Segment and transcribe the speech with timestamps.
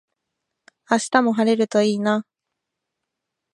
[0.89, 2.25] 明日も晴れるといいな